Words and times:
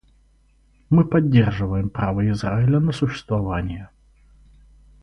Мы 0.89 1.05
поддерживаем 1.05 1.91
право 1.91 2.27
Израиля 2.31 2.79
на 2.79 2.91
существование. 2.91 3.91